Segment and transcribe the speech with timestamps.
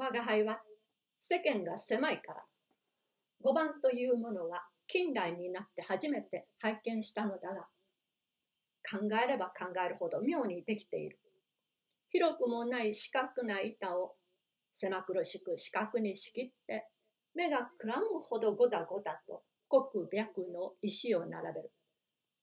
[0.00, 0.62] 我が輩は
[1.18, 2.42] 世間が狭いから。
[3.44, 7.66] 5番というものは近代になって初めて拝見したのだが
[8.90, 11.18] 考えれば考えるほど妙にできている。
[12.08, 14.14] 広くもない四角な板を
[14.72, 16.86] 狭苦しく四角に仕切って
[17.34, 21.72] 目がくらむほどごだごだと黒白の石を並べる。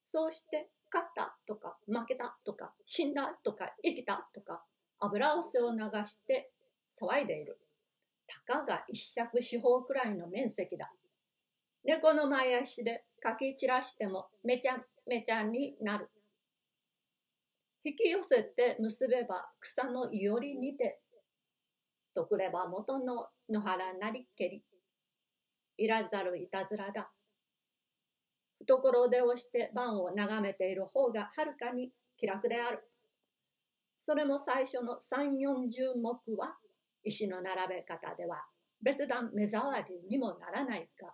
[0.05, 4.63] そうして勝ったとか負けたとか死んだとか生きたとか
[4.99, 6.51] 油汗を流して
[7.01, 7.59] 騒いでいる。
[8.27, 10.91] たかが一尺四方くらいの面積だ。
[11.83, 16.09] 猫の前足でかき散らしてもめちゃめちゃになる。
[17.83, 20.99] 引き寄せて結べば草のいおりにて
[22.13, 24.63] とくれば元の野原なりけり。
[25.77, 27.11] いらざるいたずらだ。
[28.59, 32.83] 懐手をして盤を眺めている方がはるかに気楽である。
[33.99, 36.57] それも最初の三四十目は
[37.07, 38.43] 石の並べ方では
[38.81, 41.13] 別段目障りにもならないが、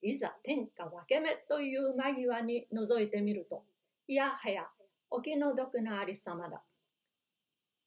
[0.00, 3.64] いざ天下分け目という間際に覗いてみると、
[4.08, 4.66] いやはや
[5.10, 6.62] お気の毒なありさまだ。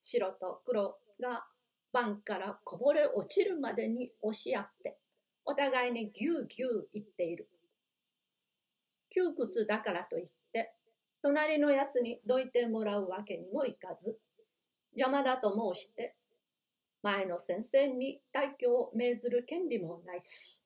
[0.02, 1.46] 白と黒が
[1.92, 4.98] 盤からこぼれ落ちるまでに押し合って、
[5.46, 7.50] お互いにぎゅうぎゅう言っている。
[9.10, 10.74] 窮屈だからといって
[11.22, 14.20] 隣のやつにどいてもらうわけにもいかず
[14.96, 16.16] 邪魔だと申して
[17.06, 20.64] 前の先生に退去を命ずる権利もないし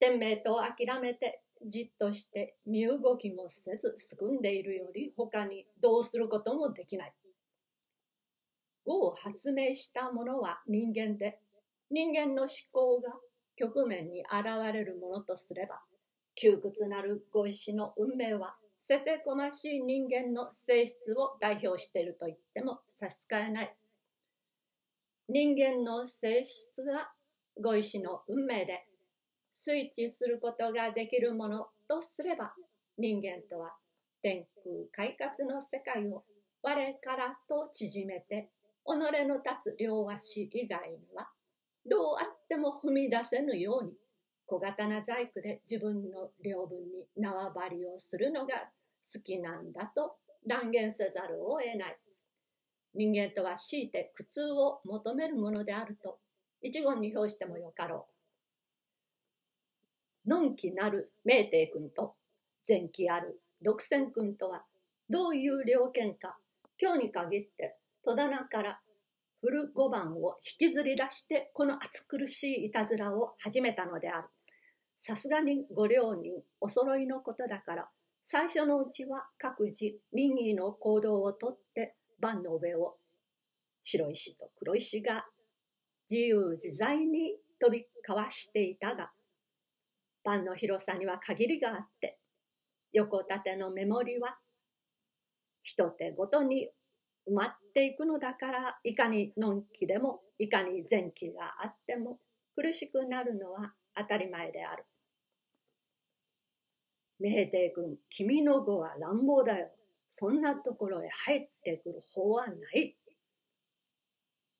[0.00, 7.12] 天命と諦めてじっとして身動きもせずすくんでいるより他にどうすることもできない。
[8.84, 11.38] を発明したものは人間で
[11.92, 13.14] 人間の思考が
[13.54, 15.80] 局面に現れるものとすれば
[16.34, 23.76] 窮屈なるご石の運命はせせこましい人間の性質を代表していると言っても差し支えない
[25.34, 27.10] 人間の性質が
[27.58, 28.84] ご石の運命で
[29.54, 32.52] スイッチすることができるものとすれば
[32.98, 33.72] 人間とは
[34.20, 36.24] 天空快活の世界を
[36.62, 38.50] 我からと縮めて
[38.84, 38.90] 己
[39.26, 41.30] の立つ両足以外には
[41.88, 43.92] どうあっても踏み出せぬように
[44.44, 48.68] 小型な細工で自分の領分に縄張りをするのが
[49.10, 50.16] 好きなんだと
[50.46, 51.96] 断言せざるを得ない。
[52.94, 56.18] 人間とは強いて苦痛を求めるものであると
[56.60, 58.06] 一言に表してもよかろ
[60.26, 60.28] う。
[60.28, 62.14] のんきなる明帝君と
[62.68, 64.64] 前期ある独占君とは
[65.10, 66.36] どういう了見か
[66.80, 68.80] 今日に限って戸棚から
[69.40, 74.28] 古五番を引きずり出してこの暑苦しいいたずらを始めたのである。
[74.98, 77.88] さすがにご両人お揃いのことだから
[78.22, 82.94] 最初のうちは各自任意の行動をとって盤の上を
[83.82, 85.26] 白石と黒石が
[86.08, 89.10] 自由自在に飛び交わしていたが
[90.24, 92.18] 盤の広さには限りがあって
[92.92, 94.36] 横縦の目盛りは
[95.64, 96.68] 一手ごとに
[97.28, 102.18] 埋まっていくのだからいかにのんきでもいかに前期があっても
[102.54, 104.84] 苦しくなるのは当たり前である。
[107.20, 109.70] 明帝君、君の語は乱暴だよ。
[110.14, 112.94] そんなところへ入ってくる法はない。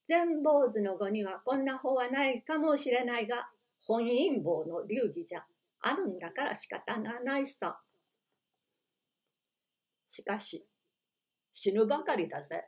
[0.07, 3.51] 全坊主の語にはこんな法はないかもしれないが、
[3.87, 5.45] 本因坊の流儀じゃ
[5.81, 7.79] あるんだから仕方がないさ。
[10.07, 10.67] しかし、
[11.53, 12.65] 死ぬばかりだぜ。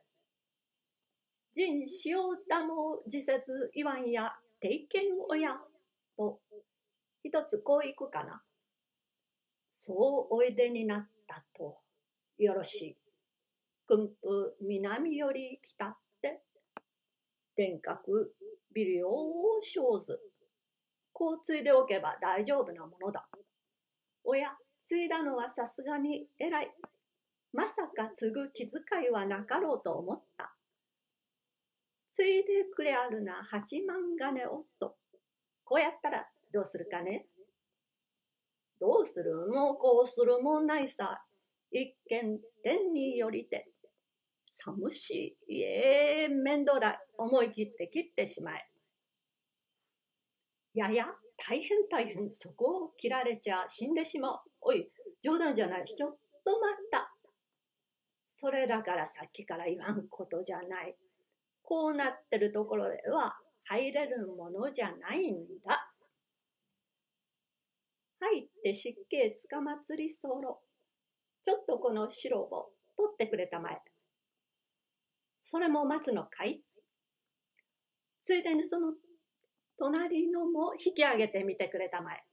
[1.55, 4.89] 人塩田も自説言わんや、定見
[5.31, 5.56] 親
[6.19, 6.41] と、
[7.23, 8.43] 一つこういくかな。
[9.75, 9.94] そ
[10.31, 11.84] うおいでになったと
[12.44, 12.97] よろしい。
[13.87, 16.43] 訓布南より来たって、
[17.56, 18.28] 天閣
[18.75, 20.21] 微量を生ず。
[21.12, 23.27] こう継いでおけば大丈夫なものだ。
[24.25, 24.49] おや、
[24.87, 26.71] 継いだのはさすがに偉い。
[27.53, 30.55] まさか継ぐ気遣いはなかろうと思った。
[32.11, 34.96] 継いでくれあるな八万金をと。
[35.64, 37.26] こうやったらどうするかね
[38.81, 41.25] どうするもうこうするもないさ。
[41.76, 43.69] 一見天によりて。
[44.55, 45.55] 寒しい。
[45.61, 47.00] ええ面倒だ。
[47.19, 48.71] 思い切って切ってしまえ。
[50.75, 51.06] やや、
[51.37, 52.31] 大変大変。
[52.32, 54.41] そこを切られちゃ死んでしまう。
[54.61, 54.88] おい、
[55.21, 57.12] 冗談じゃないし、ちょっと待った。
[58.37, 60.97] それだからさっきから言わんことじゃない。
[61.65, 65.91] こうなってるところでは入れるものじゃないんだ。
[68.20, 70.61] 入って湿気つかまつりそろ。
[71.44, 73.79] ちょっとこの白を取ってくれたまえ。
[75.43, 76.62] それも待つのかい？
[78.20, 78.94] ついでにその
[79.79, 82.25] 隣のも引き上げてみてくれたまえ。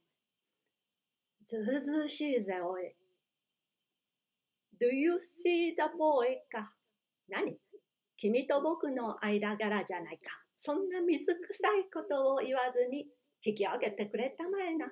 [1.44, 2.94] ずうずうしいぜ、おい。
[4.80, 6.38] Do you see the boy?
[6.50, 6.72] か？
[7.28, 7.58] 何？
[8.16, 10.30] 君と僕の間柄じゃないか。
[10.58, 13.06] そんな水臭いことを言わずに
[13.44, 14.86] 引き上げてくれたまえな。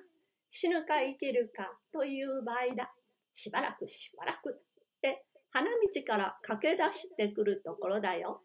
[0.51, 2.93] 死ぬか生きるかという場合だ。
[3.33, 4.61] しばらくしばらくっ
[5.01, 8.41] て花道から駆け出してくるところだよ。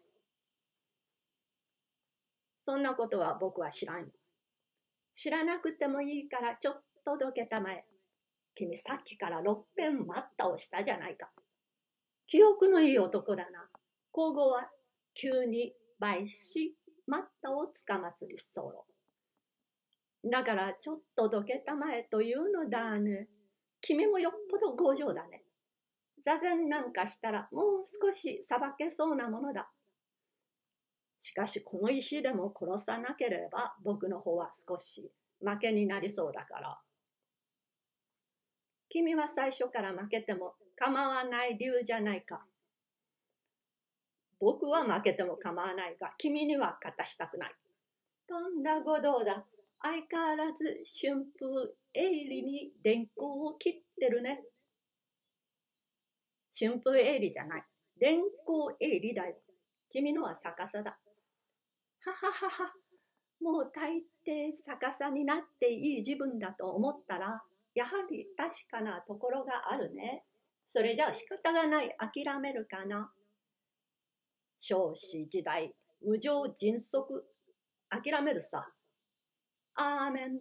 [2.63, 4.07] そんなことは僕は知らん。
[5.13, 7.85] 知らなくてもいいからちょっとどけたまえ。
[8.55, 11.29] 君さっきから6遍待ったをしたじゃないか。
[12.27, 13.69] 記憶のいい男だな。
[14.11, 14.69] 皇后は
[15.13, 16.75] 急に倍し、
[17.05, 18.85] 待ったをつかまつり候。
[20.29, 23.29] だからちょっとどけたまえというのだね。
[23.87, 25.43] 君もよっぽど強情だね。
[26.21, 29.69] 座禅なんかしたらもう少し裁けそうなものだ。
[31.21, 36.77] しかしこの石でも殺さなければ僕の方は少し負けになりそうだから。
[38.89, 42.41] 君は最初から負けても構わない理由じゃないか。
[44.41, 47.55] 僕は負けても構わないが、君には勝たしたくない。
[48.27, 49.45] とんだご道だ。
[49.81, 54.43] 相変わらず春風鋭利に電光を切ってるね。
[56.57, 57.63] 春風鋭利じゃない。
[57.99, 59.35] 電光鋭利だよ。
[59.91, 60.97] 君のは逆さだ。
[62.01, 62.73] はははは。
[63.39, 67.43] もう大抵逆さになっていい自分だと思ったら、
[67.75, 70.23] やはり確かなところがあるね。
[70.67, 71.95] それじゃあ仕方がない。
[71.99, 73.11] 諦めるかな。
[74.59, 77.25] 少子時代、無情迅速。
[77.89, 78.67] 諦めるさ。
[79.79, 80.39] アーメン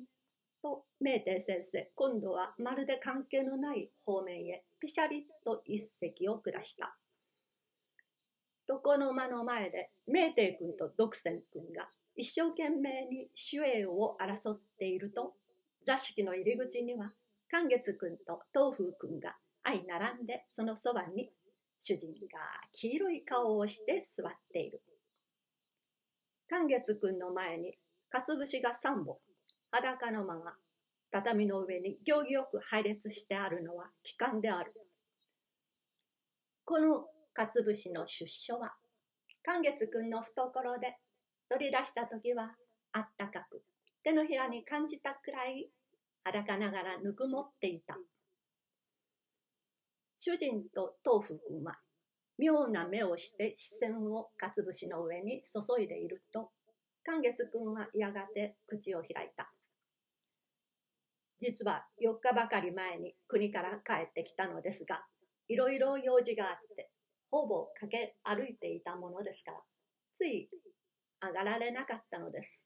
[0.62, 6.96] とメーテ先生、今度はまるで関係のない方面へピシャリと一石を下した。
[8.66, 15.34] 床の間の前でメーテ君と独占君が一生懸命に主栄を争っていると
[15.84, 17.12] 座敷の入り口には
[17.50, 21.30] 寛月君と東風君が相並んでそのそばに
[21.78, 22.40] 主人が
[22.72, 24.80] 黄色い顔をして座っている。
[26.48, 27.74] 寛月君の前に
[28.08, 29.18] かつぶしが3本
[29.76, 30.54] 裸のまま
[31.12, 34.72] 畳の上に行儀よく配列してあるのは機関である。
[36.64, 38.72] このかつぶしの出所は
[39.44, 40.96] 寛月くんの懐で
[41.50, 42.54] 取り出した時は
[42.92, 43.62] あったかく
[44.02, 45.68] 手のひらに感じたくらい
[46.24, 47.98] 裸ながらぬくもっていた。
[50.16, 51.76] 主人と豆腐君は
[52.38, 56.50] 妙な目をして視線をかつぶしの上に注いでいると
[57.04, 59.52] 寛月君はやがて口を開いた。
[61.40, 65.04] 実は4日ばかり前に国から帰ってきたのですが、
[65.48, 66.90] いろいろ用事があって、
[67.30, 69.58] ほぼ駆け歩いていたものですから、
[70.14, 70.48] つい
[71.20, 72.62] 上がられなかったのです。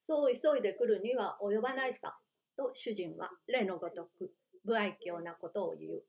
[0.00, 2.16] そう急いで来るには及ばないさ、
[2.56, 4.32] と主人は例のごとく
[4.64, 6.02] 不愛嬌なことを言う。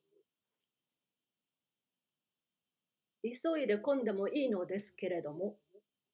[3.22, 5.58] 急いで混んでもいいのですけれども、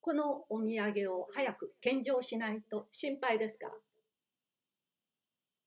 [0.01, 3.73] このお土産を早く献上しないと心配ですから。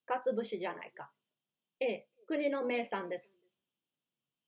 [0.08, 1.10] かつ節じゃないか。
[1.80, 3.36] ええ、国の名産です。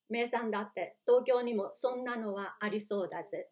[0.08, 3.50] 名産だって東京にもそんなのはありそうだぜ。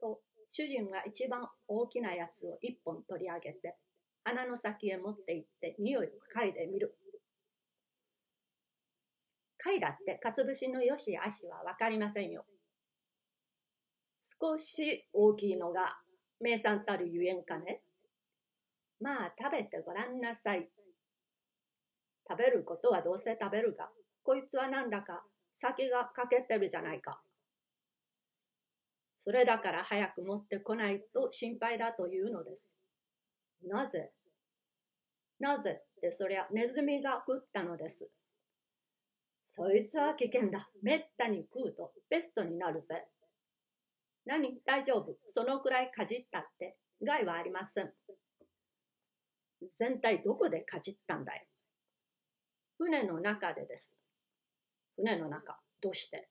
[0.00, 0.20] と、
[0.50, 3.76] 主人が一番大きなやつを一本取り上げて、
[4.24, 6.98] 鼻の先へ持って行って匂いを嗅いでみる。
[9.64, 12.44] 嗅いだってかつ節のよし悪しはわかりませんよ。
[14.40, 15.96] 少し大きいのが
[16.40, 17.82] 名産たるゆえんかね。
[19.00, 20.68] まあ食べてごらんなさい。
[22.28, 23.88] 食べることはどうせ食べるが、
[24.22, 25.22] こいつはなんだか
[25.54, 27.20] 先が欠けてるじゃないか。
[29.18, 32.78] それだから早く持ってこないと心配だというのです。
[33.64, 34.10] なぜ？
[35.40, 35.80] なぜ？
[35.96, 38.08] ってそりゃネズミが食ったのです。
[39.46, 40.68] そいつは危険だ。
[40.82, 43.04] めったに食うとペストになるぜ。
[44.26, 44.60] 何？
[44.64, 45.16] 大丈夫。
[45.32, 47.92] そのくらいかじったって害はありません。
[49.78, 51.46] 全体どこでかじったんだい？
[52.78, 53.96] 船の中でです。
[54.96, 56.28] 船の中、どうして？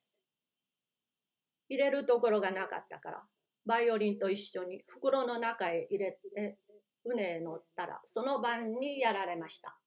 [1.69, 3.23] 入れるところがなかったから、
[3.65, 6.57] バイオリンと一緒に袋の中へ入れて、
[7.03, 9.77] 船へ乗ったら、その晩にやられました。